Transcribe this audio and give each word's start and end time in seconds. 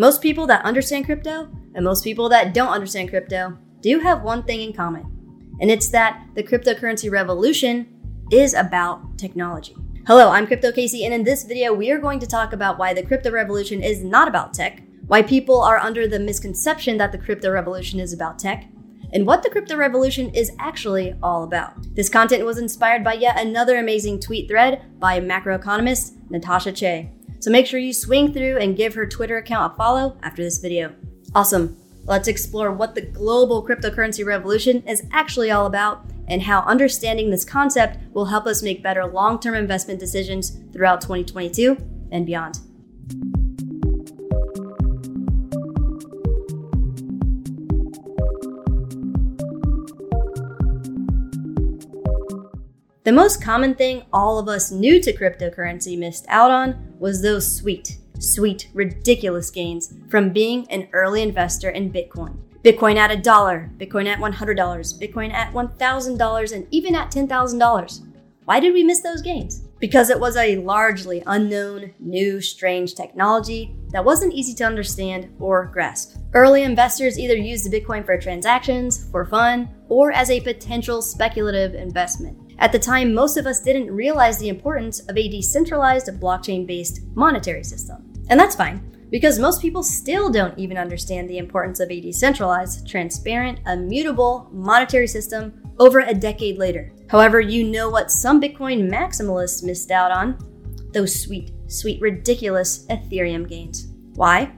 Most 0.00 0.22
people 0.22 0.46
that 0.46 0.64
understand 0.64 1.04
crypto 1.04 1.50
and 1.74 1.84
most 1.84 2.02
people 2.02 2.30
that 2.30 2.54
don't 2.54 2.72
understand 2.72 3.10
crypto 3.10 3.58
do 3.82 3.98
have 3.98 4.22
one 4.22 4.42
thing 4.44 4.62
in 4.62 4.72
common, 4.72 5.04
and 5.60 5.70
it's 5.70 5.90
that 5.90 6.26
the 6.34 6.42
cryptocurrency 6.42 7.10
revolution 7.10 7.86
is 8.32 8.54
about 8.54 9.18
technology. 9.18 9.76
Hello, 10.06 10.30
I'm 10.30 10.46
Crypto 10.46 10.72
Casey, 10.72 11.04
and 11.04 11.12
in 11.12 11.22
this 11.22 11.44
video, 11.44 11.74
we 11.74 11.90
are 11.90 11.98
going 11.98 12.18
to 12.20 12.26
talk 12.26 12.54
about 12.54 12.78
why 12.78 12.94
the 12.94 13.02
crypto 13.02 13.30
revolution 13.30 13.82
is 13.82 14.02
not 14.02 14.26
about 14.26 14.54
tech, 14.54 14.82
why 15.06 15.20
people 15.20 15.60
are 15.60 15.76
under 15.76 16.08
the 16.08 16.18
misconception 16.18 16.96
that 16.96 17.12
the 17.12 17.18
crypto 17.18 17.50
revolution 17.50 18.00
is 18.00 18.14
about 18.14 18.38
tech, 18.38 18.70
and 19.12 19.26
what 19.26 19.42
the 19.42 19.50
crypto 19.50 19.76
revolution 19.76 20.30
is 20.34 20.50
actually 20.58 21.14
all 21.22 21.44
about. 21.44 21.74
This 21.94 22.08
content 22.08 22.46
was 22.46 22.56
inspired 22.56 23.04
by 23.04 23.12
yet 23.12 23.38
another 23.38 23.76
amazing 23.76 24.20
tweet 24.20 24.48
thread 24.48 24.98
by 24.98 25.20
macroeconomist 25.20 26.30
Natasha 26.30 26.72
Che. 26.72 27.12
So 27.40 27.50
make 27.50 27.66
sure 27.66 27.80
you 27.80 27.92
swing 27.92 28.32
through 28.32 28.58
and 28.58 28.76
give 28.76 28.94
her 28.94 29.06
Twitter 29.06 29.38
account 29.38 29.72
a 29.72 29.76
follow 29.76 30.16
after 30.22 30.42
this 30.42 30.58
video. 30.58 30.94
Awesome. 31.34 31.76
Let's 32.04 32.28
explore 32.28 32.72
what 32.72 32.94
the 32.94 33.02
global 33.02 33.66
cryptocurrency 33.66 34.24
revolution 34.24 34.82
is 34.86 35.02
actually 35.12 35.50
all 35.50 35.66
about 35.66 36.04
and 36.28 36.42
how 36.42 36.60
understanding 36.60 37.30
this 37.30 37.44
concept 37.44 37.98
will 38.12 38.26
help 38.26 38.46
us 38.46 38.62
make 38.62 38.82
better 38.82 39.06
long 39.06 39.40
term 39.40 39.54
investment 39.54 39.98
decisions 39.98 40.58
throughout 40.72 41.00
2022 41.00 41.76
and 42.12 42.26
beyond. 42.26 42.60
The 53.02 53.12
most 53.12 53.42
common 53.42 53.76
thing 53.76 54.02
all 54.12 54.38
of 54.38 54.46
us 54.46 54.70
new 54.70 55.00
to 55.00 55.16
cryptocurrency 55.16 55.96
missed 55.96 56.26
out 56.28 56.50
on 56.50 56.92
was 56.98 57.22
those 57.22 57.50
sweet, 57.50 57.96
sweet, 58.18 58.68
ridiculous 58.74 59.50
gains 59.50 59.94
from 60.10 60.34
being 60.34 60.70
an 60.70 60.86
early 60.92 61.22
investor 61.22 61.70
in 61.70 61.90
Bitcoin. 61.90 62.36
Bitcoin 62.62 62.96
at 62.96 63.10
a 63.10 63.16
dollar, 63.16 63.70
Bitcoin 63.78 64.06
at 64.06 64.18
$100, 64.18 64.54
Bitcoin 65.00 65.32
at 65.32 65.50
$1,000, 65.54 66.52
and 66.52 66.66
even 66.70 66.94
at 66.94 67.10
$10,000. 67.10 68.06
Why 68.44 68.60
did 68.60 68.74
we 68.74 68.84
miss 68.84 69.00
those 69.00 69.22
gains? 69.22 69.60
Because 69.78 70.10
it 70.10 70.20
was 70.20 70.36
a 70.36 70.56
largely 70.56 71.22
unknown, 71.26 71.94
new, 72.00 72.42
strange 72.42 72.94
technology 72.94 73.74
that 73.92 74.04
wasn't 74.04 74.34
easy 74.34 74.52
to 74.56 74.64
understand 74.64 75.34
or 75.40 75.64
grasp. 75.72 76.18
Early 76.34 76.64
investors 76.64 77.18
either 77.18 77.34
used 77.34 77.72
Bitcoin 77.72 78.04
for 78.04 78.18
transactions, 78.18 79.08
for 79.10 79.24
fun, 79.24 79.70
or 79.88 80.12
as 80.12 80.28
a 80.28 80.40
potential 80.40 81.00
speculative 81.00 81.74
investment. 81.74 82.49
At 82.60 82.72
the 82.72 82.78
time, 82.78 83.14
most 83.14 83.38
of 83.38 83.46
us 83.46 83.60
didn't 83.60 83.90
realize 83.90 84.38
the 84.38 84.50
importance 84.50 85.00
of 85.00 85.16
a 85.16 85.28
decentralized 85.28 86.08
blockchain 86.20 86.66
based 86.66 87.00
monetary 87.14 87.64
system. 87.64 88.12
And 88.28 88.38
that's 88.38 88.54
fine, 88.54 88.80
because 89.10 89.38
most 89.38 89.62
people 89.62 89.82
still 89.82 90.28
don't 90.28 90.58
even 90.58 90.76
understand 90.76 91.28
the 91.28 91.38
importance 91.38 91.80
of 91.80 91.90
a 91.90 92.00
decentralized, 92.00 92.86
transparent, 92.86 93.60
immutable 93.66 94.48
monetary 94.52 95.06
system 95.06 95.54
over 95.78 96.00
a 96.00 96.12
decade 96.12 96.58
later. 96.58 96.92
However, 97.08 97.40
you 97.40 97.64
know 97.64 97.88
what 97.88 98.10
some 98.10 98.40
Bitcoin 98.40 98.90
maximalists 98.90 99.64
missed 99.64 99.90
out 99.90 100.10
on? 100.10 100.38
Those 100.92 101.18
sweet, 101.18 101.52
sweet, 101.66 101.98
ridiculous 102.02 102.84
Ethereum 102.88 103.48
gains. 103.48 103.88
Why? 104.14 104.52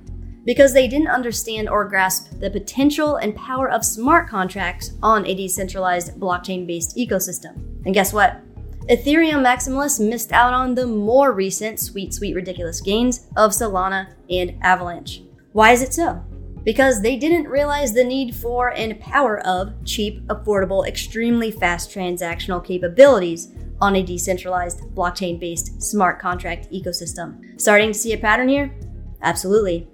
because 0.44 0.72
they 0.72 0.88
didn't 0.88 1.08
understand 1.08 1.68
or 1.68 1.88
grasp 1.88 2.40
the 2.40 2.50
potential 2.50 3.16
and 3.16 3.36
power 3.36 3.70
of 3.70 3.84
smart 3.84 4.28
contracts 4.28 4.92
on 5.02 5.24
a 5.26 5.34
decentralized 5.34 6.18
blockchain 6.18 6.66
based 6.66 6.96
ecosystem. 6.96 7.71
And 7.84 7.94
guess 7.94 8.12
what? 8.12 8.40
Ethereum 8.88 9.44
maximalists 9.44 10.06
missed 10.06 10.32
out 10.32 10.52
on 10.52 10.74
the 10.74 10.86
more 10.86 11.32
recent 11.32 11.78
sweet, 11.78 12.12
sweet, 12.12 12.34
ridiculous 12.34 12.80
gains 12.80 13.28
of 13.36 13.52
Solana 13.52 14.14
and 14.28 14.58
Avalanche. 14.60 15.22
Why 15.52 15.72
is 15.72 15.82
it 15.82 15.94
so? 15.94 16.24
Because 16.64 17.00
they 17.00 17.16
didn't 17.16 17.48
realize 17.48 17.92
the 17.92 18.04
need 18.04 18.34
for 18.34 18.72
and 18.72 18.98
power 19.00 19.38
of 19.46 19.72
cheap, 19.84 20.26
affordable, 20.26 20.86
extremely 20.86 21.50
fast 21.50 21.90
transactional 21.90 22.64
capabilities 22.64 23.52
on 23.80 23.96
a 23.96 24.02
decentralized 24.02 24.80
blockchain 24.94 25.38
based 25.38 25.82
smart 25.82 26.20
contract 26.20 26.70
ecosystem. 26.72 27.60
Starting 27.60 27.92
to 27.92 27.98
see 27.98 28.12
a 28.12 28.18
pattern 28.18 28.48
here? 28.48 28.74
Absolutely. 29.22 29.88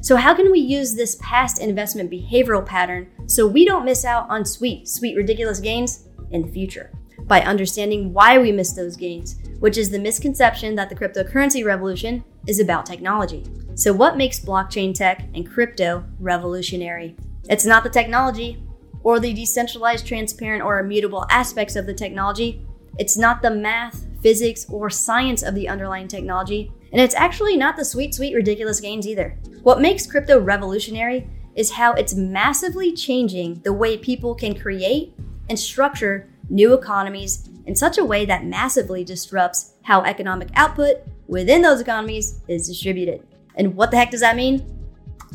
So, 0.00 0.16
how 0.16 0.34
can 0.34 0.50
we 0.50 0.60
use 0.60 0.94
this 0.94 1.16
past 1.20 1.60
investment 1.60 2.10
behavioral 2.10 2.64
pattern 2.64 3.08
so 3.26 3.46
we 3.46 3.64
don't 3.64 3.84
miss 3.84 4.04
out 4.04 4.28
on 4.28 4.44
sweet, 4.44 4.88
sweet, 4.88 5.16
ridiculous 5.16 5.60
gains 5.60 6.08
in 6.30 6.42
the 6.42 6.52
future? 6.52 6.90
By 7.26 7.40
understanding 7.42 8.12
why 8.12 8.38
we 8.38 8.52
missed 8.52 8.76
those 8.76 8.96
gains, 8.96 9.36
which 9.60 9.78
is 9.78 9.90
the 9.90 9.98
misconception 9.98 10.74
that 10.74 10.88
the 10.88 10.94
cryptocurrency 10.94 11.64
revolution 11.64 12.22
is 12.46 12.60
about 12.60 12.86
technology. 12.86 13.44
So, 13.76 13.92
what 13.92 14.16
makes 14.16 14.38
blockchain 14.38 14.94
tech 14.94 15.26
and 15.34 15.50
crypto 15.50 16.04
revolutionary? 16.20 17.16
It's 17.48 17.64
not 17.64 17.82
the 17.82 17.90
technology 17.90 18.62
or 19.02 19.20
the 19.20 19.32
decentralized, 19.34 20.06
transparent, 20.06 20.62
or 20.62 20.78
immutable 20.78 21.26
aspects 21.30 21.76
of 21.76 21.86
the 21.86 21.94
technology. 21.94 22.66
It's 22.98 23.16
not 23.16 23.42
the 23.42 23.50
math, 23.50 24.06
physics, 24.22 24.66
or 24.68 24.88
science 24.90 25.42
of 25.42 25.54
the 25.54 25.68
underlying 25.68 26.08
technology. 26.08 26.72
And 26.92 27.00
it's 27.00 27.14
actually 27.14 27.56
not 27.56 27.76
the 27.76 27.84
sweet, 27.84 28.14
sweet, 28.14 28.34
ridiculous 28.34 28.80
gains 28.80 29.06
either. 29.06 29.38
What 29.62 29.80
makes 29.80 30.06
crypto 30.06 30.38
revolutionary 30.40 31.28
is 31.54 31.72
how 31.72 31.92
it's 31.92 32.14
massively 32.14 32.92
changing 32.92 33.60
the 33.62 33.72
way 33.72 33.98
people 33.98 34.34
can 34.34 34.58
create 34.58 35.14
and 35.48 35.58
structure 35.58 36.30
new 36.54 36.72
economies 36.72 37.48
in 37.66 37.74
such 37.74 37.98
a 37.98 38.04
way 38.04 38.24
that 38.24 38.46
massively 38.46 39.02
disrupts 39.02 39.74
how 39.82 40.02
economic 40.02 40.48
output 40.54 40.98
within 41.26 41.62
those 41.62 41.80
economies 41.80 42.40
is 42.46 42.68
distributed. 42.68 43.26
And 43.56 43.74
what 43.74 43.90
the 43.90 43.96
heck 43.96 44.12
does 44.12 44.20
that 44.20 44.36
mean? 44.36 44.64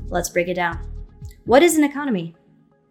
Let's 0.07 0.29
break 0.29 0.47
it 0.47 0.53
down. 0.53 0.79
What 1.43 1.61
is 1.61 1.77
an 1.77 1.83
economy? 1.83 2.35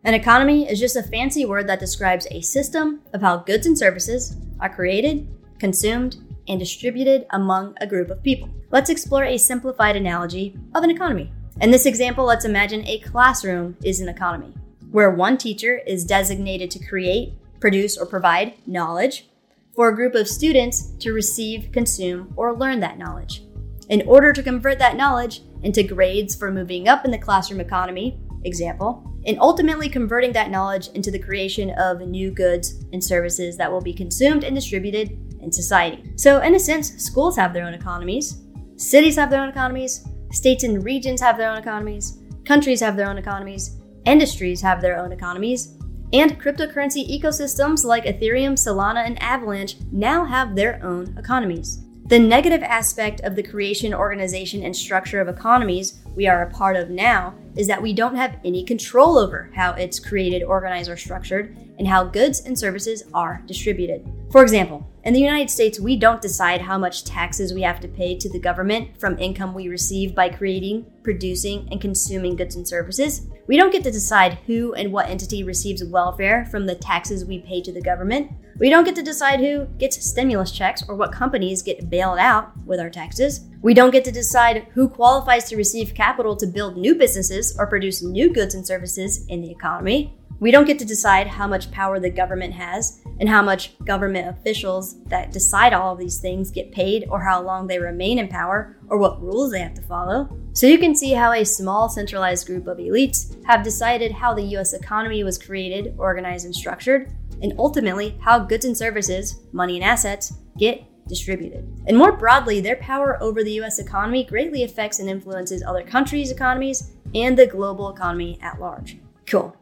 An 0.05 0.15
economy 0.15 0.69
is 0.69 0.79
just 0.79 0.97
a 0.97 1.03
fancy 1.03 1.47
word 1.47 1.67
that 1.69 1.81
describes 1.81 2.27
a 2.31 2.43
system 2.43 3.01
of 3.15 3.23
how 3.23 3.39
goods 3.39 3.67
and 3.67 3.77
services 3.77 4.37
are 4.61 4.69
created, 4.69 5.27
consumed, 5.59 6.17
and 6.49 6.59
distributed 6.59 7.27
among 7.31 7.75
a 7.81 7.87
group 7.87 8.11
of 8.11 8.23
people. 8.23 8.51
Let's 8.71 8.91
explore 8.91 9.25
a 9.25 9.39
simplified 9.39 9.97
analogy 9.97 10.55
of 10.75 10.85
an 10.85 10.91
economy. 10.91 11.33
In 11.61 11.71
this 11.71 11.87
example, 11.87 12.27
let's 12.27 12.45
imagine 12.45 12.87
a 12.87 13.01
classroom 13.01 13.77
is 13.83 14.01
an 14.01 14.09
economy, 14.09 14.55
where 14.91 15.11
one 15.11 15.39
teacher 15.39 15.79
is 15.87 16.05
designated 16.05 16.71
to 16.73 16.87
create, 16.87 17.33
produce, 17.61 17.97
or 17.97 18.07
provide 18.07 18.55
knowledge 18.67 19.29
for 19.75 19.89
a 19.89 19.95
group 19.95 20.15
of 20.15 20.29
students 20.29 20.91
to 20.99 21.13
receive, 21.13 21.71
consume, 21.73 22.33
or 22.37 22.57
learn 22.57 22.81
that 22.81 22.99
knowledge. 22.99 23.45
In 23.89 24.03
order 24.07 24.33
to 24.33 24.43
convert 24.43 24.79
that 24.81 24.97
knowledge 24.97 25.43
into 25.63 25.83
grades 25.83 26.35
for 26.35 26.51
moving 26.51 26.89
up 26.89 27.05
in 27.05 27.11
the 27.11 27.19
classroom 27.19 27.61
economy, 27.61 28.21
example, 28.45 29.05
and 29.27 29.39
ultimately 29.41 29.89
converting 29.89 30.33
that 30.33 30.51
knowledge 30.51 30.89
into 30.89 31.11
the 31.11 31.19
creation 31.19 31.71
of 31.79 32.01
new 32.01 32.31
goods 32.31 32.85
and 32.93 33.03
services 33.03 33.57
that 33.57 33.71
will 33.71 33.81
be 33.81 33.93
consumed 33.93 34.45
and 34.45 34.55
distributed 34.55 35.11
in 35.41 35.53
society. 35.53 36.13
So, 36.17 36.41
in 36.41 36.55
a 36.55 36.61
sense, 36.61 36.95
schools 37.03 37.37
have 37.37 37.53
their 37.53 37.65
own 37.65 37.75
economies, 37.75 38.43
cities 38.77 39.17
have 39.17 39.31
their 39.31 39.43
own 39.43 39.49
economies, 39.49 40.05
states 40.33 40.65
and 40.65 40.85
regions 40.85 41.21
have 41.21 41.37
their 41.37 41.51
own 41.51 41.59
economies, 41.59 42.19
countries 42.45 42.81
have 42.81 42.97
their 42.97 43.09
own 43.09 43.19
economies, 43.19 43.79
industries 44.05 44.61
have 44.61 44.81
their 44.81 44.99
own 44.99 45.13
economies, 45.13 45.78
and 46.13 46.41
cryptocurrency 46.41 47.09
ecosystems 47.09 47.85
like 47.85 48.05
Ethereum, 48.05 48.55
Solana, 48.55 49.05
and 49.05 49.21
Avalanche 49.23 49.77
now 49.93 50.25
have 50.25 50.55
their 50.55 50.81
own 50.83 51.15
economies. 51.19 51.85
The 52.07 52.19
negative 52.19 52.63
aspect 52.63 53.21
of 53.21 53.37
the 53.37 53.43
creation, 53.43 53.93
organization, 53.93 54.63
and 54.63 54.75
structure 54.75 55.21
of 55.21 55.29
economies 55.29 55.99
we 56.15 56.27
are 56.27 56.43
a 56.43 56.51
part 56.51 56.77
of 56.77 56.89
now 56.89 57.35
is 57.55 57.67
that 57.67 57.83
we 57.83 57.93
don't 57.93 58.17
have 58.17 58.39
any 58.45 58.65
control 58.65 59.19
over 59.19 59.51
how 59.55 59.73
it's 59.73 60.01
created, 60.01 60.43
organized, 60.43 60.89
or 60.89 60.97
structured, 60.97 61.55
and 61.79 61.87
how 61.87 62.05
goods 62.05 62.41
and 62.41 62.59
services 62.59 63.03
are 63.13 63.43
distributed. 63.47 64.11
For 64.31 64.43
example, 64.43 64.87
in 65.05 65.15
the 65.15 65.21
United 65.21 65.49
States, 65.49 65.81
we 65.81 65.97
don't 65.97 66.21
decide 66.21 66.61
how 66.61 66.77
much 66.77 67.05
taxes 67.05 67.55
we 67.55 67.63
have 67.63 67.81
to 67.81 67.89
pay 67.89 68.15
to 68.19 68.29
the 68.29 68.39
government 68.39 69.01
from 69.01 69.19
income 69.19 69.55
we 69.55 69.69
receive 69.69 70.15
by 70.15 70.29
creating, 70.29 70.85
producing, 71.03 71.67
and 71.71 71.81
consuming 71.81 72.37
goods 72.37 72.55
and 72.55 72.69
services. 72.69 73.27
We 73.47 73.57
don't 73.57 73.73
get 73.73 73.85
to 73.85 73.91
decide 73.91 74.35
who 74.47 74.75
and 74.75 74.93
what 74.93 75.09
entity 75.09 75.45
receives 75.45 75.83
welfare 75.83 76.45
from 76.51 76.67
the 76.67 76.75
taxes 76.75 77.25
we 77.25 77.39
pay 77.39 77.63
to 77.63 77.73
the 77.73 77.81
government. 77.81 78.31
We 78.59 78.69
don't 78.69 78.85
get 78.85 78.97
to 78.97 79.03
decide 79.03 79.41
who 79.41 79.65
gets 79.79 80.05
stimulus 80.05 80.53
checks 80.53 80.85
or 80.87 80.95
what 80.95 81.11
companies 81.11 81.63
get 81.63 81.89
bailed 81.89 82.19
out 82.19 82.53
with 82.67 82.81
our 82.81 82.91
taxes. 82.91 83.47
We 83.63 83.73
don't 83.73 83.93
get 83.93 84.05
to 84.05 84.13
decide 84.13 84.67
who 84.75 84.91
qualifies 84.91 85.49
to 85.49 85.57
receive 85.57 85.95
capital 85.95 86.37
to 86.37 86.47
build 86.47 86.77
new 86.77 86.95
businesses 86.95 87.57
or 87.59 87.67
produce 87.67 88.03
new 88.03 88.31
goods 88.31 88.55
and 88.55 88.67
services 88.67 89.25
in 89.29 89.41
the 89.41 89.51
economy. 89.51 90.19
We 90.41 90.53
don't 90.53 90.67
get 90.67 90.79
to 90.79 90.85
decide 90.85 91.27
how 91.27 91.49
much 91.49 91.71
power 91.73 91.99
the 91.99 92.11
government 92.11 92.55
has 92.55 93.01
and 93.19 93.29
how 93.29 93.43
much 93.43 93.77
government 93.85 94.29
officials 94.29 95.03
that 95.05 95.33
decide 95.33 95.73
all 95.73 95.95
of 95.95 95.99
these 95.99 96.19
things 96.19 96.53
get 96.53 96.71
paid 96.71 97.07
or 97.11 97.21
how 97.21 97.43
long 97.43 97.67
they 97.67 97.81
remain 97.81 98.19
in 98.19 98.29
power 98.29 98.77
or 98.89 98.99
what 98.99 99.21
rules 99.21 99.51
they 99.51 99.59
have 99.59 99.75
to 99.75 99.83
follow. 99.83 100.29
So 100.53 100.67
you 100.67 100.79
can 100.79 100.95
see 100.95 101.13
how 101.13 101.33
a 101.33 101.45
small 101.45 101.89
centralized 101.89 102.47
group 102.47 102.69
of 102.69 102.79
elites 102.79 103.45
have 103.47 103.65
decided 103.65 104.13
how 104.13 104.33
the 104.33 104.57
US 104.57 104.75
economy 104.75 105.25
was 105.25 105.39
created, 105.39 105.95
organized, 105.99 106.45
and 106.45 106.55
structured, 106.55 107.11
and 107.43 107.55
ultimately 107.59 108.17
how 108.21 108.39
goods 108.39 108.65
and 108.65 108.77
services, 108.77 109.41
money 109.53 109.77
and 109.77 109.85
assets, 109.85 110.35
get 110.57 110.85
distributed. 111.09 111.67
And 111.87 111.97
more 111.97 112.13
broadly, 112.13 112.61
their 112.61 112.77
power 112.77 113.21
over 113.21 113.43
the 113.43 113.61
US 113.63 113.81
economy 113.81 114.25
greatly 114.25 114.63
affects 114.63 115.01
and 115.01 115.09
influences 115.09 115.65
other 115.65 115.83
countries' 115.83 116.31
economies 116.31 116.93
and 117.15 117.37
the 117.37 117.47
global 117.47 117.91
economy 117.91 118.39
at 118.41 118.61
large. 118.61 118.99
Cool. 119.27 119.57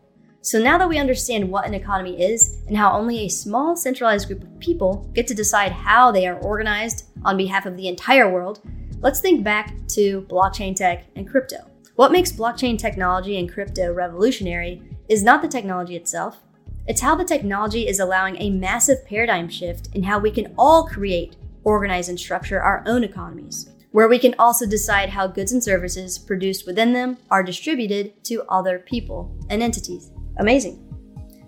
So 0.46 0.62
now 0.62 0.78
that 0.78 0.88
we 0.88 0.98
understand 0.98 1.50
what 1.50 1.66
an 1.66 1.74
economy 1.74 2.22
is 2.22 2.58
and 2.68 2.76
how 2.76 2.96
only 2.96 3.18
a 3.18 3.28
small 3.28 3.74
centralized 3.74 4.28
group 4.28 4.44
of 4.44 4.60
people 4.60 5.10
get 5.12 5.26
to 5.26 5.34
decide 5.34 5.72
how 5.72 6.12
they 6.12 6.24
are 6.28 6.38
organized 6.38 7.06
on 7.24 7.36
behalf 7.36 7.66
of 7.66 7.76
the 7.76 7.88
entire 7.88 8.30
world, 8.30 8.60
let's 9.00 9.20
think 9.20 9.42
back 9.42 9.74
to 9.88 10.24
blockchain 10.30 10.76
tech 10.76 11.06
and 11.16 11.28
crypto. 11.28 11.68
What 11.96 12.12
makes 12.12 12.30
blockchain 12.30 12.78
technology 12.78 13.40
and 13.40 13.52
crypto 13.52 13.92
revolutionary 13.92 14.82
is 15.08 15.24
not 15.24 15.42
the 15.42 15.48
technology 15.48 15.96
itself, 15.96 16.38
it's 16.86 17.00
how 17.00 17.16
the 17.16 17.24
technology 17.24 17.88
is 17.88 17.98
allowing 17.98 18.40
a 18.40 18.50
massive 18.50 19.04
paradigm 19.04 19.48
shift 19.48 19.88
in 19.96 20.04
how 20.04 20.20
we 20.20 20.30
can 20.30 20.54
all 20.56 20.86
create, 20.86 21.34
organize, 21.64 22.08
and 22.08 22.20
structure 22.20 22.62
our 22.62 22.84
own 22.86 23.02
economies, 23.02 23.68
where 23.90 24.06
we 24.06 24.20
can 24.20 24.36
also 24.38 24.64
decide 24.64 25.08
how 25.08 25.26
goods 25.26 25.50
and 25.50 25.64
services 25.64 26.20
produced 26.20 26.68
within 26.68 26.92
them 26.92 27.18
are 27.32 27.42
distributed 27.42 28.22
to 28.22 28.44
other 28.48 28.78
people 28.78 29.36
and 29.50 29.60
entities. 29.60 30.12
Amazing. 30.38 30.82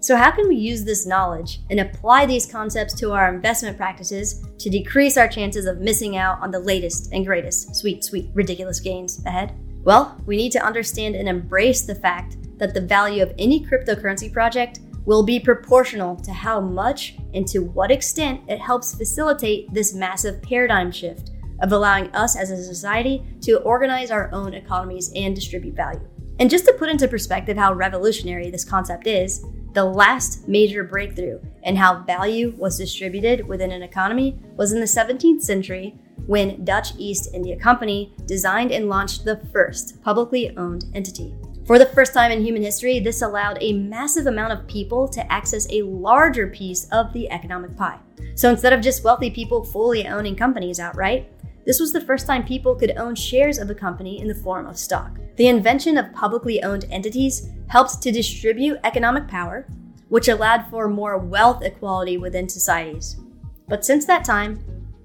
So, 0.01 0.17
how 0.17 0.31
can 0.31 0.49
we 0.49 0.55
use 0.55 0.85
this 0.85 1.07
knowledge 1.07 1.61
and 1.71 1.81
apply 1.81 2.25
these 2.25 2.47
concepts 2.47 2.95
to 2.95 3.13
our 3.13 3.35
investment 3.35 3.77
practices 3.77 4.45
to 4.59 4.71
decrease 4.71 5.17
our 5.17 5.29
chances 5.29 5.67
of 5.67 5.81
missing 5.81 6.17
out 6.17 6.41
on 6.41 6.51
the 6.51 6.61
latest 6.61 7.13
and 7.13 7.27
greatest 7.27 7.75
sweet, 7.75 8.05
sweet, 8.05 8.31
ridiculous 8.33 8.79
gains 8.79 9.25
ahead? 9.27 9.55
Well, 9.83 10.21
we 10.25 10.37
need 10.37 10.53
to 10.53 10.65
understand 10.65 11.17
and 11.17 11.29
embrace 11.29 11.83
the 11.83 11.95
fact 11.95 12.37
that 12.59 12.75
the 12.75 12.81
value 12.81 13.23
of 13.23 13.35
any 13.39 13.65
cryptocurrency 13.65 14.33
project 14.33 14.81
will 15.05 15.25
be 15.25 15.41
proportional 15.41 16.15
to 16.17 16.33
how 16.33 16.61
much 16.61 17.17
and 17.35 17.47
to 17.49 17.61
what 17.61 17.91
extent 17.91 18.43
it 18.49 18.61
helps 18.61 18.95
facilitate 18.95 19.73
this 19.73 19.95
massive 19.95 20.43
paradigm 20.43 20.93
shift 20.93 21.31
of 21.63 21.73
allowing 21.73 22.15
us 22.15 22.37
as 22.37 22.51
a 22.51 22.63
society 22.63 23.25
to 23.41 23.59
organize 23.61 24.11
our 24.11 24.31
own 24.33 24.55
economies 24.55 25.11
and 25.17 25.35
distribute 25.35 25.75
value. 25.75 26.07
And 26.39 26.49
just 26.49 26.67
to 26.67 26.73
put 26.73 26.89
into 26.89 27.09
perspective 27.09 27.57
how 27.57 27.73
revolutionary 27.73 28.51
this 28.51 28.65
concept 28.65 29.07
is, 29.07 29.45
the 29.73 29.85
last 29.85 30.49
major 30.49 30.85
breakthrough 30.85 31.41
in 31.65 31.77
how 31.77 32.03
value 32.05 32.55
was 32.57 32.79
distributed 32.79 33.47
within 33.47 33.73
an 33.73 33.83
economy 33.83 34.39
was 34.57 34.73
in 34.73 34.81
the 34.81 34.87
17th 34.87 35.43
century 35.43 35.99
when 36.27 36.65
Dutch 36.65 36.93
East 36.99 37.31
India 37.35 37.57
Company 37.57 38.15
designed 38.27 38.71
and 38.71 38.89
launched 38.89 39.25
the 39.25 39.37
first 39.53 40.03
publicly 40.03 40.57
owned 40.57 40.85
entity. 40.95 41.35
For 41.67 41.79
the 41.79 41.87
first 41.87 42.15
time 42.15 42.31
in 42.31 42.43
human 42.43 42.63
history, 42.63 42.99
this 42.99 43.23
allowed 43.23 43.59
a 43.61 43.75
massive 43.75 44.27
amount 44.27 44.53
of 44.53 44.67
people 44.67 45.07
to 45.09 45.33
access 45.33 45.67
a 45.71 45.83
larger 45.83 46.47
piece 46.47 46.89
of 46.93 47.13
the 47.13 47.31
economic 47.31 47.77
pie. 47.77 47.99
So 48.37 48.49
instead 48.49 48.73
of 48.73 48.81
just 48.81 49.05
wealthy 49.05 49.31
people 49.31 49.65
fully 49.65 50.07
owning 50.07 50.35
companies 50.35 50.81
outright, 50.81 51.31
this 51.67 51.79
was 51.79 51.93
the 51.93 52.01
first 52.01 52.27
time 52.27 52.45
people 52.45 52.75
could 52.75 52.97
own 52.97 53.15
shares 53.15 53.59
of 53.59 53.69
a 53.69 53.75
company 53.75 54.21
in 54.21 54.29
the 54.29 54.35
form 54.35 54.67
of 54.67 54.79
stock. 54.79 55.19
The 55.39 55.47
invention 55.47 55.97
of 55.97 56.13
publicly 56.13 56.65
owned 56.65 56.85
entities 56.91 57.49
helped 57.69 58.03
to 58.03 58.11
distribute 58.11 58.81
economic 58.83 59.29
power, 59.29 59.69
which 60.09 60.27
allowed 60.27 60.67
for 60.69 60.89
more 60.89 61.17
wealth 61.17 61.63
equality 61.63 62.19
within 62.19 62.49
societies. 62.49 63.21
But 63.69 63.85
since 63.85 64.05
that 64.07 64.25
time, 64.25 64.59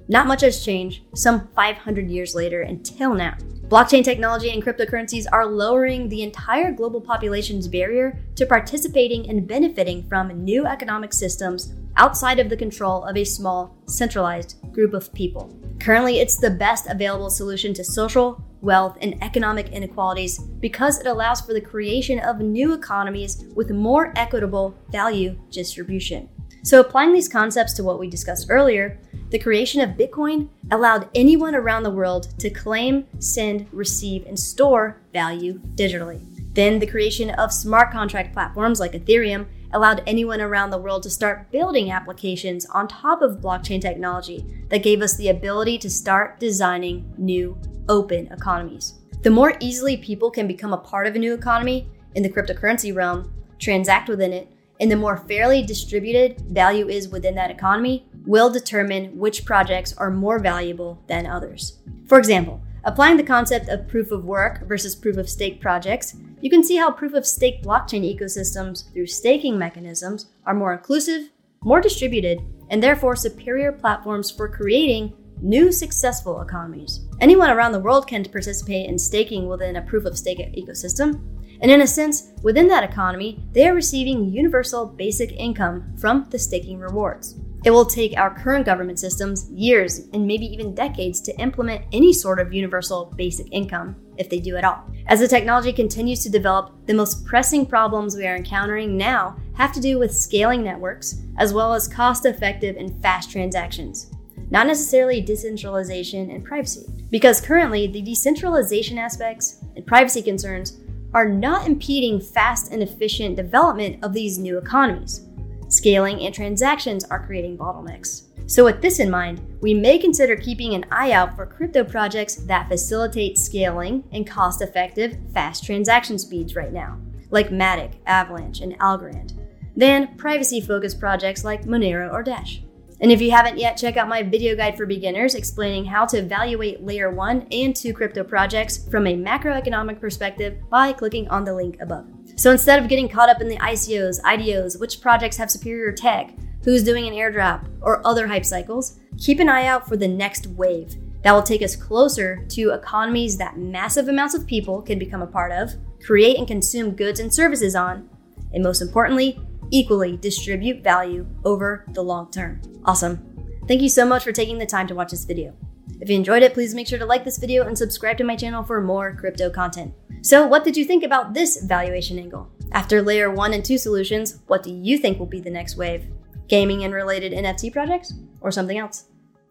not 0.08 0.26
much 0.26 0.42
has 0.42 0.66
changed 0.66 1.04
some 1.14 1.50
500 1.50 2.10
years 2.10 2.34
later 2.34 2.64
until 2.64 3.14
now. 3.14 3.38
Blockchain 3.68 4.04
technology 4.04 4.50
and 4.50 4.64
cryptocurrencies 4.64 5.28
are 5.32 5.46
lowering 5.46 6.10
the 6.10 6.24
entire 6.24 6.72
global 6.72 7.00
population's 7.00 7.68
barrier 7.68 8.20
to 8.36 8.48
participating 8.48 9.30
and 9.30 9.48
benefiting 9.48 10.02
from 10.10 10.44
new 10.44 10.66
economic 10.66 11.14
systems 11.14 11.76
outside 11.96 12.40
of 12.40 12.50
the 12.50 12.58
control 12.58 13.04
of 13.04 13.16
a 13.18 13.24
small, 13.24 13.78
centralized 13.86 14.56
group 14.72 14.96
of 14.96 15.14
people. 15.14 15.56
Currently, 15.80 16.20
it's 16.20 16.38
the 16.38 16.50
best 16.50 16.88
available 16.88 17.30
solution 17.30 17.72
to 17.76 17.84
social, 17.84 18.44
wealth, 18.64 18.98
and 19.02 19.22
economic 19.22 19.70
inequalities 19.70 20.40
because 20.40 21.00
it 21.00 21.06
allows 21.06 21.42
for 21.42 21.54
the 21.54 21.62
creation 21.62 22.20
of 22.20 22.40
new 22.40 22.74
economies 22.74 23.46
with 23.56 23.70
more 23.70 24.14
equitable 24.16 24.76
value 24.90 25.38
distribution. 25.52 26.30
So, 26.64 26.80
applying 26.80 27.14
these 27.14 27.28
concepts 27.28 27.74
to 27.74 27.84
what 27.84 28.00
we 28.00 28.10
discussed 28.10 28.48
earlier, 28.50 28.98
the 29.32 29.40
creation 29.40 29.82
of 29.82 29.98
Bitcoin 29.98 30.48
allowed 30.72 31.10
anyone 31.14 31.56
around 31.56 31.84
the 31.84 31.92
world 31.92 32.34
to 32.40 32.50
claim, 32.50 33.06
send, 33.20 33.68
receive, 33.74 34.26
and 34.26 34.40
store 34.40 35.02
value 35.12 35.60
digitally. 35.76 36.22
Then, 36.54 36.80
the 36.80 36.88
creation 36.88 37.32
of 37.32 37.52
smart 37.52 37.92
contract 37.92 38.32
platforms 38.32 38.80
like 38.80 38.94
Ethereum 38.94 39.46
allowed 39.74 40.04
anyone 40.08 40.40
around 40.40 40.70
the 40.70 40.78
world 40.78 41.04
to 41.04 41.10
start 41.10 41.52
building 41.52 41.92
applications 41.92 42.66
on 42.68 42.88
top 42.88 43.22
of 43.22 43.42
blockchain 43.42 43.82
technology 43.82 44.46
that 44.70 44.84
gave 44.84 45.02
us 45.02 45.16
the 45.16 45.30
ability 45.30 45.78
to 45.80 45.90
start 45.90 46.40
designing 46.40 47.14
new 47.18 47.58
open 47.90 48.28
economies. 48.32 49.00
The 49.24 49.30
more 49.30 49.56
easily 49.60 49.98
people 49.98 50.32
can 50.32 50.48
become 50.48 50.74
a 50.74 50.78
part 50.78 51.08
of 51.08 51.16
a 51.16 51.20
new 51.20 51.34
economy 51.34 51.88
in 52.16 52.24
the 52.24 52.30
cryptocurrency 52.30 52.96
realm, 52.96 53.34
transact 53.60 54.10
within 54.10 54.34
it, 54.34 54.50
and 54.80 54.92
the 54.92 54.96
more 54.96 55.18
fairly 55.18 55.64
distributed 55.64 56.42
value 56.42 56.90
is 56.90 57.08
within 57.08 57.36
that 57.36 57.52
economy, 57.52 58.08
will 58.26 58.50
determine 58.50 59.18
which 59.18 59.46
projects 59.46 59.94
are 59.98 60.10
more 60.10 60.40
valuable 60.40 61.02
than 61.08 61.26
others. 61.26 61.80
For 62.08 62.18
example, 62.18 62.62
applying 62.84 63.18
the 63.18 63.24
concept 63.24 63.70
of 63.70 63.88
proof 63.88 64.12
of 64.12 64.26
work 64.26 64.68
versus 64.68 64.96
proof 64.96 65.18
of 65.18 65.30
stake 65.30 65.62
projects, 65.62 66.16
you 66.42 66.50
can 66.50 66.64
see 66.64 66.76
how 66.76 66.92
proof 66.92 67.14
of 67.14 67.26
stake 67.26 67.64
blockchain 67.64 68.04
ecosystems 68.04 68.92
through 68.94 69.08
staking 69.08 69.58
mechanisms 69.58 70.28
are 70.46 70.54
more 70.54 70.74
inclusive, 70.74 71.30
more 71.64 71.80
distributed, 71.80 72.40
and 72.70 72.84
therefore 72.84 73.16
superior 73.16 73.72
platforms 73.72 74.30
for 74.30 74.50
creating 74.50 75.14
new 75.42 75.72
successful 75.72 76.42
economies. 76.42 77.02
Anyone 77.20 77.50
around 77.50 77.72
the 77.72 77.80
world 77.80 78.08
can 78.08 78.24
participate 78.24 78.90
in 78.90 78.98
staking 78.98 79.48
within 79.48 79.76
a 79.76 79.82
proof 79.82 80.06
of 80.06 80.18
stake 80.18 80.40
ecosystem. 80.40 81.22
And 81.62 81.72
in 81.72 81.82
a 81.82 81.88
sense, 81.88 82.32
within 82.42 82.68
that 82.68 82.84
economy, 82.84 83.44
they 83.54 83.68
are 83.68 83.74
receiving 83.74 84.30
universal 84.30 84.86
basic 84.86 85.32
income 85.34 85.96
from 85.98 86.28
the 86.30 86.40
staking 86.40 86.80
rewards. 86.80 87.40
It 87.64 87.72
will 87.72 87.86
take 87.86 88.18
our 88.18 88.38
current 88.38 88.66
government 88.66 89.00
systems 89.00 89.50
years 89.50 90.00
and 90.12 90.28
maybe 90.28 90.46
even 90.46 90.76
decades 90.76 91.22
to 91.22 91.40
implement 91.40 91.86
any 91.94 92.12
sort 92.12 92.42
of 92.42 92.52
universal 92.52 93.14
basic 93.16 93.48
income, 93.54 93.96
if 94.18 94.30
they 94.30 94.40
do 94.40 94.58
at 94.58 94.66
all. 94.66 94.84
As 95.08 95.22
the 95.22 95.30
technology 95.30 95.72
continues 95.72 96.22
to 96.24 96.30
develop, 96.30 96.74
the 96.88 96.94
most 96.94 97.26
pressing 97.26 97.66
problems 97.66 98.18
we 98.18 98.28
are 98.28 98.36
encountering 98.36 98.98
now 98.98 99.38
have 99.54 99.72
to 99.74 99.80
do 99.80 99.98
with 99.98 100.14
scaling 100.14 100.62
networks, 100.62 101.22
as 101.38 101.54
well 101.54 101.74
as 101.74 101.88
cost 101.88 102.26
effective 102.26 102.76
and 102.76 103.02
fast 103.02 103.32
transactions, 103.32 104.12
not 104.52 104.68
necessarily 104.68 105.22
decentralization 105.22 106.32
and 106.32 106.44
privacy. 106.44 106.86
Because 107.12 107.40
currently, 107.40 107.88
the 107.88 108.02
decentralization 108.02 108.98
aspects 108.98 109.64
and 109.78 109.88
privacy 109.88 110.22
concerns 110.22 110.82
are 111.14 111.30
not 111.30 111.66
impeding 111.66 112.20
fast 112.20 112.74
and 112.74 112.84
efficient 112.84 113.38
development 113.38 114.04
of 114.04 114.12
these 114.12 114.38
new 114.38 114.58
economies 114.58 115.28
scaling, 115.74 116.22
and 116.22 116.34
transactions 116.34 117.04
are 117.06 117.26
creating 117.26 117.58
bottlenecks. 117.58 118.24
So, 118.46 118.66
with 118.66 118.82
this 118.82 119.00
in 119.00 119.10
mind, 119.10 119.42
we 119.62 119.74
may 119.74 119.98
consider 119.98 120.36
keeping 120.36 120.74
an 120.74 120.86
eye 120.92 121.12
out 121.12 121.36
for 121.36 121.46
crypto 121.46 121.84
projects 121.84 122.36
that 122.36 122.68
facilitate 122.68 123.38
scaling 123.38 124.04
and 124.12 124.28
cost 124.28 124.62
effective, 124.62 125.18
fast 125.34 125.64
transaction 125.64 126.20
speeds 126.20 126.56
right 126.56 126.74
now, 126.74 127.00
like 127.32 127.50
Matic, 127.50 127.94
Avalanche, 128.06 128.62
and 128.62 128.78
Algorand, 128.80 129.34
than 129.76 130.16
privacy 130.18 130.62
focused 130.62 131.00
projects 131.00 131.44
like 131.44 131.64
Monero 131.64 132.12
or 132.12 132.22
Dash. 132.22 132.62
And 133.04 133.12
if 133.12 133.22
you 133.22 133.32
haven't 133.32 133.58
yet, 133.58 133.76
check 133.76 133.98
out 133.98 134.08
my 134.08 134.24
video 134.24 134.56
guide 134.56 134.78
for 134.78 134.86
beginners 134.86 135.36
explaining 135.36 135.84
how 135.86 136.06
to 136.06 136.18
evaluate 136.20 136.84
layer 136.84 137.12
1 137.12 137.48
and 137.52 137.76
2 137.76 137.94
crypto 137.94 138.24
projects 138.24 138.88
from 138.90 139.08
a 139.08 139.16
macroeconomic 139.16 140.00
perspective 140.00 140.58
by 140.70 140.94
clicking 140.94 141.28
on 141.28 141.44
the 141.44 141.54
link 141.54 141.78
above. 141.82 142.06
So 142.36 142.52
instead 142.52 142.82
of 142.82 142.90
getting 142.90 143.10
caught 143.10 143.30
up 143.30 143.42
in 143.42 143.48
the 143.48 143.58
ICOs, 143.58 144.22
IDOs, 144.22 144.80
which 144.80 145.02
projects 145.02 145.38
have 145.38 145.52
superior 145.52 145.92
tech, 145.92 146.34
who's 146.64 146.84
doing 146.84 147.08
an 147.08 147.14
airdrop, 147.14 147.68
or 147.82 148.06
other 148.06 148.28
hype 148.28 148.46
cycles, 148.46 149.00
keep 149.18 149.40
an 149.40 149.50
eye 149.50 149.68
out 149.68 149.88
for 149.88 149.98
the 149.98 150.08
next 150.08 150.48
wave 150.48 150.96
that 151.24 151.32
will 151.32 151.44
take 151.44 151.62
us 151.62 151.76
closer 151.76 152.46
to 152.50 152.72
economies 152.72 153.38
that 153.38 153.58
massive 153.58 154.08
amounts 154.08 154.34
of 154.34 154.46
people 154.46 154.82
can 154.82 155.00
become 155.00 155.22
a 155.22 155.28
part 155.28 155.52
of, 155.52 155.74
create 156.04 156.38
and 156.38 156.48
consume 156.48 156.92
goods 156.92 157.20
and 157.20 157.34
services 157.34 157.76
on, 157.76 158.10
and 158.54 158.64
most 158.64 158.82
importantly, 158.82 159.40
equally 159.72 160.18
distribute 160.18 160.84
value 160.84 161.26
over 161.46 161.86
the 161.94 162.04
long 162.04 162.30
term. 162.30 162.62
Awesome. 162.86 163.30
Thank 163.68 163.82
you 163.82 163.90
so 163.90 164.06
much 164.06 164.24
for 164.24 164.32
taking 164.32 164.58
the 164.58 164.66
time 164.66 164.88
to 164.88 164.96
watch 164.96 165.12
this 165.12 165.26
video. 165.26 165.56
If 166.02 166.10
you 166.10 166.16
enjoyed 166.16 166.44
it, 166.44 166.54
please 166.54 166.76
make 166.76 166.88
sure 166.88 167.00
to 167.00 167.06
like 167.06 167.24
this 167.24 167.38
video 167.38 167.66
and 167.66 167.78
subscribe 167.78 168.18
to 168.18 168.24
my 168.24 168.36
channel 168.36 168.64
for 168.64 168.82
more 168.82 169.16
crypto 169.16 169.50
content. 169.50 169.94
So, 170.22 170.46
what 170.48 170.64
did 170.64 170.78
you 170.78 170.86
think 170.86 171.04
about 171.04 171.34
this 171.34 171.64
valuation 171.64 172.18
angle? 172.18 172.50
After 172.72 173.02
layer 173.02 173.32
1 173.32 173.54
and 173.54 173.64
2 173.64 173.78
solutions, 173.78 174.40
what 174.48 174.64
do 174.64 174.72
you 174.72 174.98
think 174.98 175.20
will 175.20 175.26
be 175.26 175.42
the 175.42 175.50
next 175.50 175.78
wave? 175.78 176.08
Gaming 176.48 176.84
and 176.84 176.94
related 176.94 177.34
NFT 177.34 177.72
projects? 177.72 178.14
Or 178.42 178.52
something 178.52 178.78
else? 178.78 179.06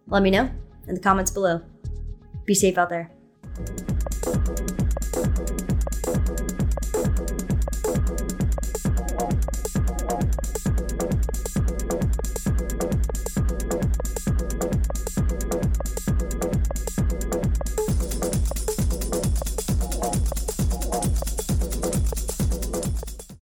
Let 0.09 0.23
me 0.23 0.31
know 0.31 0.51
in 0.89 0.95
the 0.95 1.01
comments 1.01 1.31
below. 1.31 1.63
Be 2.45 2.55
safe 2.55 2.79
out 2.79 2.91
there. 2.91 3.11